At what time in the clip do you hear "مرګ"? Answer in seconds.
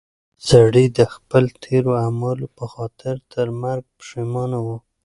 3.61-3.83